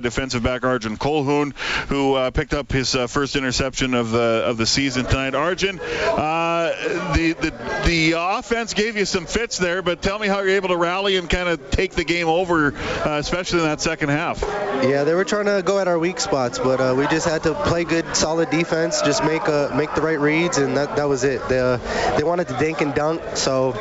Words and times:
defensive 0.00 0.42
back 0.42 0.64
Arjen 0.64 0.96
Colquhoun, 0.96 1.54
who 1.88 2.14
uh, 2.14 2.30
picked 2.30 2.54
up 2.54 2.72
his 2.72 2.94
uh, 2.94 3.06
first 3.06 3.36
interception 3.36 3.92
of 3.92 4.10
the 4.10 4.42
of 4.46 4.56
the 4.56 4.64
season 4.64 5.04
tonight. 5.04 5.34
Arjen, 5.34 5.78
uh, 5.78 7.12
the 7.12 7.34
the 7.34 7.82
the 7.84 8.14
offense 8.16 8.72
gave 8.72 8.96
you 8.96 9.04
some 9.04 9.26
fits 9.26 9.58
there, 9.58 9.82
but 9.82 10.00
tell 10.00 10.18
me 10.18 10.28
how 10.28 10.40
you're 10.40 10.56
able 10.56 10.70
to 10.70 10.78
rally 10.78 11.18
and 11.18 11.28
kind 11.28 11.46
of 11.46 11.70
take 11.70 11.92
the 11.92 12.04
game 12.04 12.26
over, 12.26 12.74
uh, 12.74 13.18
especially 13.18 13.58
in 13.58 13.66
that 13.66 13.82
second 13.82 14.08
half. 14.08 14.40
Yeah, 14.40 15.04
they 15.04 15.12
were 15.12 15.26
trying 15.26 15.44
to 15.44 15.62
go 15.62 15.78
at 15.78 15.88
our 15.88 15.98
weak 15.98 16.20
spots, 16.20 16.58
but 16.58 16.80
uh, 16.80 16.94
we 16.96 17.06
just 17.08 17.28
had 17.28 17.42
to 17.42 17.52
play 17.52 17.84
good, 17.84 18.16
solid 18.16 18.48
defense, 18.48 19.02
just 19.02 19.22
make 19.22 19.46
uh, 19.46 19.74
make 19.76 19.94
the 19.94 20.00
right 20.00 20.18
reads, 20.18 20.56
and 20.56 20.74
that, 20.78 20.96
that 20.96 21.10
was 21.10 21.22
it. 21.22 21.46
They, 21.50 21.78
they 22.16 22.24
wanted 22.24 22.48
to 22.48 22.56
dink 22.56 22.80
and 22.80 22.94
dunk, 22.94 23.36
so 23.36 23.72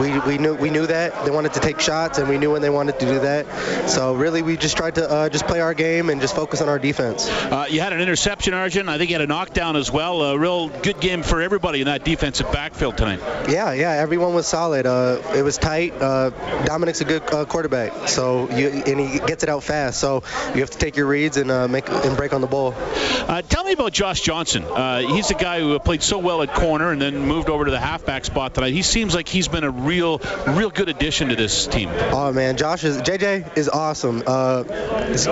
we, 0.00 0.18
we 0.20 0.38
knew 0.38 0.54
we 0.54 0.70
knew 0.70 0.86
that 0.86 1.26
they 1.26 1.30
wanted 1.30 1.52
to 1.52 1.60
take 1.60 1.78
shots, 1.78 2.16
and 2.16 2.26
we 2.30 2.38
knew 2.38 2.50
when 2.50 2.62
they 2.62 2.70
wanted 2.70 2.98
to 3.00 3.04
do 3.04 3.20
that. 3.20 3.90
So 3.90 4.14
really, 4.14 4.40
we 4.40 4.56
just 4.56 4.78
tried 4.78 4.94
to 4.94 5.28
just 5.30 5.41
just 5.42 5.52
play 5.52 5.60
our 5.60 5.74
game 5.74 6.08
and 6.08 6.20
just 6.20 6.36
focus 6.36 6.60
on 6.60 6.68
our 6.68 6.78
defense. 6.78 7.28
Uh, 7.28 7.66
you 7.68 7.80
had 7.80 7.92
an 7.92 8.00
interception, 8.00 8.54
Arjen. 8.54 8.88
I 8.88 8.98
think 8.98 9.10
you 9.10 9.14
had 9.14 9.22
a 9.22 9.26
knockdown 9.26 9.76
as 9.76 9.90
well. 9.90 10.22
A 10.22 10.38
real 10.38 10.68
good 10.68 11.00
game 11.00 11.22
for 11.22 11.42
everybody 11.42 11.80
in 11.80 11.86
that 11.86 12.04
defensive 12.04 12.50
backfield 12.52 12.96
tonight. 12.96 13.20
Yeah, 13.48 13.72
yeah, 13.72 13.90
everyone 13.92 14.34
was 14.34 14.46
solid. 14.46 14.86
Uh, 14.86 15.20
it 15.34 15.42
was 15.42 15.58
tight. 15.58 15.94
Uh, 16.00 16.30
Dominic's 16.64 17.00
a 17.00 17.04
good 17.04 17.22
uh, 17.34 17.44
quarterback, 17.44 18.08
so 18.08 18.48
you, 18.50 18.68
and 18.68 19.00
he 19.00 19.18
gets 19.18 19.42
it 19.42 19.48
out 19.48 19.64
fast. 19.64 19.98
So 19.98 20.22
you 20.54 20.60
have 20.60 20.70
to 20.70 20.78
take 20.78 20.96
your 20.96 21.06
reads 21.06 21.36
and 21.36 21.50
uh, 21.50 21.66
make 21.66 21.88
and 21.88 22.16
break 22.16 22.32
on 22.32 22.40
the 22.40 22.46
ball. 22.46 22.74
Uh, 22.76 23.42
tell 23.42 23.64
me 23.64 23.72
about 23.72 23.92
Josh 23.92 24.20
Johnson. 24.20 24.62
he's 25.08 25.30
a 25.30 25.34
guy 25.34 25.60
who 25.60 25.78
played 25.78 26.02
so 26.02 26.18
well 26.18 26.42
at 26.42 26.54
corner 26.54 26.92
and 26.92 27.02
then 27.02 27.18
moved 27.18 27.48
over 27.48 27.64
to 27.64 27.70
the 27.70 27.80
halfback 27.80 28.24
spot 28.24 28.54
tonight. 28.54 28.72
He 28.72 28.82
seems 28.82 29.14
like 29.14 29.28
he's 29.28 29.48
been 29.48 29.64
a 29.64 29.70
real, 29.70 30.18
real 30.46 30.70
good 30.70 30.88
addition 30.88 31.28
to 31.28 31.36
this 31.36 31.66
team. 31.66 31.88
Oh 31.90 32.32
man, 32.32 32.56
Josh 32.56 32.84
is 32.84 32.98
JJ 32.98 33.56
is 33.56 33.68
awesome 33.68 34.22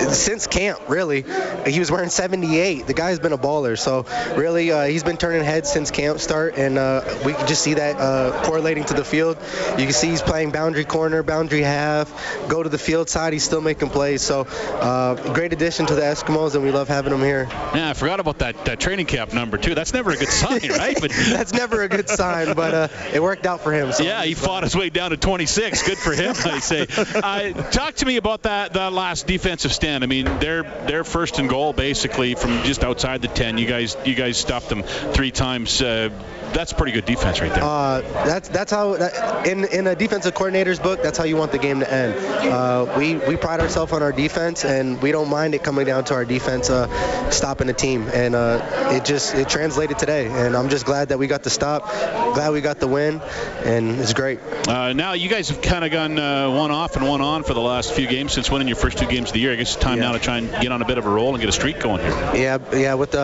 since 0.00 0.46
camp, 0.46 0.80
really. 0.88 1.24
He 1.66 1.78
was 1.78 1.90
wearing 1.90 2.10
78. 2.10 2.86
The 2.86 2.94
guy's 2.94 3.18
been 3.18 3.32
a 3.32 3.38
baller. 3.38 3.78
So 3.78 4.06
really, 4.36 4.70
uh, 4.70 4.84
he's 4.84 5.04
been 5.04 5.16
turning 5.16 5.44
heads 5.44 5.70
since 5.70 5.90
camp 5.90 6.20
start, 6.20 6.56
and 6.56 6.78
uh, 6.78 7.02
we 7.24 7.32
can 7.32 7.46
just 7.46 7.62
see 7.62 7.74
that 7.74 7.96
uh, 7.96 8.42
correlating 8.44 8.84
to 8.84 8.94
the 8.94 9.04
field. 9.04 9.36
You 9.78 9.84
can 9.84 9.92
see 9.92 10.08
he's 10.08 10.22
playing 10.22 10.50
boundary 10.50 10.84
corner, 10.84 11.22
boundary 11.22 11.62
half, 11.62 12.10
go 12.48 12.62
to 12.62 12.68
the 12.68 12.78
field 12.78 13.08
side. 13.08 13.32
He's 13.32 13.44
still 13.44 13.60
making 13.60 13.90
plays. 13.90 14.22
So 14.22 14.42
uh, 14.42 15.14
great 15.32 15.52
addition 15.52 15.86
to 15.86 15.94
the 15.94 16.02
Eskimos, 16.02 16.54
and 16.54 16.64
we 16.64 16.70
love 16.70 16.88
having 16.88 17.12
him 17.12 17.20
here. 17.20 17.48
Yeah, 17.50 17.90
I 17.90 17.94
forgot 17.94 18.20
about 18.20 18.38
that, 18.38 18.64
that 18.64 18.80
training 18.80 19.06
camp 19.06 19.32
number 19.32 19.56
two. 19.56 19.74
That's 19.74 19.92
never 19.92 20.10
a 20.10 20.16
good 20.16 20.28
sign, 20.28 20.68
right? 20.70 20.94
But 21.04 21.10
that's 21.10 21.52
never 21.52 21.82
a 21.82 21.88
good 21.88 22.08
sign, 22.08 22.54
but 22.54 22.72
uh, 22.72 22.88
it 23.12 23.22
worked 23.22 23.44
out 23.46 23.60
for 23.60 23.72
him. 23.72 23.92
So 23.92 24.04
yeah, 24.04 24.24
he 24.24 24.32
fought 24.32 24.62
his 24.62 24.74
way 24.74 24.88
down 24.88 25.10
to 25.10 25.16
26. 25.16 25.82
Good 25.86 25.98
for 25.98 26.12
him, 26.12 26.34
I 26.44 26.60
say. 26.60 26.86
Uh, 27.14 27.52
talk 27.70 27.94
to 27.94 28.06
me 28.06 28.16
about 28.16 28.42
that 28.42 28.72
that 28.74 28.92
last 28.92 29.26
defensive 29.26 29.72
I 29.84 30.06
mean 30.06 30.24
they're 30.38 30.62
they're 30.62 31.04
first 31.04 31.38
and 31.38 31.48
goal 31.48 31.72
basically 31.72 32.34
from 32.34 32.62
just 32.62 32.82
outside 32.82 33.22
the 33.22 33.28
10. 33.28 33.58
You 33.58 33.66
guys 33.66 33.96
you 34.04 34.14
guys 34.14 34.38
stuffed 34.38 34.68
them 34.68 34.82
three 34.82 35.30
times. 35.30 35.82
Uh, 35.82 36.10
that's 36.54 36.72
pretty 36.72 36.92
good 36.92 37.04
defense 37.04 37.40
right 37.40 37.52
there. 37.52 37.64
Uh, 37.64 38.00
that's 38.24 38.48
that's 38.48 38.70
how 38.70 38.96
that, 38.96 39.46
in 39.46 39.64
in 39.64 39.86
a 39.86 39.94
defensive 39.94 40.34
coordinator's 40.34 40.78
book, 40.78 41.02
that's 41.02 41.18
how 41.18 41.24
you 41.24 41.36
want 41.36 41.52
the 41.52 41.58
game 41.58 41.80
to 41.80 41.92
end. 41.92 42.14
Uh, 42.14 42.94
we 42.96 43.16
we 43.16 43.36
pride 43.36 43.60
ourselves 43.60 43.92
on 43.92 44.02
our 44.02 44.12
defense, 44.12 44.64
and 44.64 45.02
we 45.02 45.12
don't 45.12 45.28
mind 45.28 45.54
it 45.54 45.62
coming 45.64 45.84
down 45.84 46.04
to 46.04 46.14
our 46.14 46.24
defense 46.24 46.70
uh, 46.70 47.30
stopping 47.30 47.66
the 47.66 47.72
team, 47.72 48.08
and 48.14 48.34
uh, 48.34 48.90
it 48.92 49.04
just 49.04 49.34
it 49.34 49.48
translated 49.48 49.98
today, 49.98 50.26
and 50.26 50.56
I'm 50.56 50.68
just 50.68 50.86
glad 50.86 51.08
that 51.08 51.18
we 51.18 51.26
got 51.26 51.42
the 51.42 51.50
stop, 51.50 51.88
glad 52.34 52.52
we 52.52 52.60
got 52.60 52.78
the 52.78 52.88
win, 52.88 53.20
and 53.64 53.98
it's 53.98 54.14
great. 54.14 54.38
Uh, 54.68 54.92
now 54.92 55.14
you 55.14 55.28
guys 55.28 55.48
have 55.48 55.60
kind 55.60 55.84
of 55.84 55.90
gone 55.90 56.18
uh, 56.18 56.50
one 56.50 56.70
off 56.70 56.96
and 56.96 57.06
one 57.06 57.20
on 57.20 57.42
for 57.42 57.54
the 57.54 57.60
last 57.60 57.92
few 57.92 58.06
games 58.06 58.32
since 58.32 58.50
winning 58.50 58.68
your 58.68 58.76
first 58.76 58.98
two 58.98 59.06
games 59.06 59.30
of 59.30 59.34
the 59.34 59.40
year. 59.40 59.52
I 59.52 59.56
guess 59.56 59.73
it's 59.74 59.82
time 59.82 59.98
yeah. 59.98 60.04
now 60.04 60.12
to 60.12 60.18
try 60.18 60.38
and 60.38 60.50
get 60.50 60.72
on 60.72 60.82
a 60.82 60.86
bit 60.86 60.98
of 60.98 61.06
a 61.06 61.10
roll 61.10 61.34
and 61.34 61.40
get 61.40 61.48
a 61.48 61.52
streak 61.52 61.80
going 61.80 62.00
here. 62.00 62.10
Yeah, 62.34 62.58
yeah. 62.72 62.94
With 62.94 63.12
the 63.12 63.18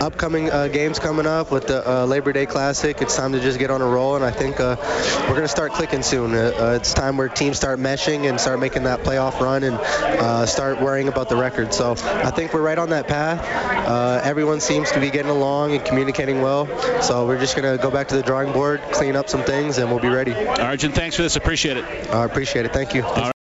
upcoming 0.00 0.46
games 0.72 0.98
coming 0.98 1.26
up, 1.26 1.50
with 1.50 1.66
the 1.66 2.06
Labor 2.06 2.32
Day 2.32 2.46
Classic. 2.46 3.00
It's 3.00 3.16
time 3.16 3.32
to 3.32 3.40
just 3.40 3.58
get 3.58 3.70
on 3.70 3.80
a 3.82 3.86
roll, 3.86 4.16
and 4.16 4.24
I 4.24 4.30
think 4.30 4.60
uh, 4.60 4.76
we're 5.22 5.34
going 5.34 5.42
to 5.42 5.48
start 5.48 5.72
clicking 5.72 6.02
soon. 6.02 6.34
Uh, 6.34 6.52
uh, 6.58 6.78
it's 6.80 6.94
time 6.94 7.16
where 7.16 7.28
teams 7.28 7.56
start 7.56 7.78
meshing 7.78 8.28
and 8.28 8.40
start 8.40 8.60
making 8.60 8.84
that 8.84 9.00
playoff 9.00 9.40
run 9.40 9.62
and 9.62 9.76
uh, 9.76 10.46
start 10.46 10.80
worrying 10.80 11.08
about 11.08 11.28
the 11.28 11.36
record. 11.36 11.72
So 11.74 11.92
I 11.92 12.30
think 12.30 12.52
we're 12.52 12.62
right 12.62 12.78
on 12.78 12.90
that 12.90 13.08
path. 13.08 13.40
Uh, 13.86 14.20
everyone 14.22 14.60
seems 14.60 14.90
to 14.92 15.00
be 15.00 15.10
getting 15.10 15.30
along 15.30 15.72
and 15.72 15.84
communicating 15.84 16.42
well. 16.42 16.66
So 17.02 17.26
we're 17.26 17.40
just 17.40 17.56
going 17.56 17.76
to 17.76 17.82
go 17.82 17.90
back 17.90 18.08
to 18.08 18.16
the 18.16 18.22
drawing 18.22 18.52
board, 18.52 18.80
clean 18.92 19.16
up 19.16 19.28
some 19.28 19.42
things, 19.42 19.78
and 19.78 19.90
we'll 19.90 20.00
be 20.00 20.08
ready. 20.08 20.32
Arjen, 20.34 20.92
thanks 20.92 21.16
for 21.16 21.22
this. 21.22 21.36
Appreciate 21.36 21.76
it. 21.76 21.84
I 22.10 22.24
appreciate 22.24 22.66
it. 22.66 22.72
Thank 22.72 22.94
you. 22.94 23.02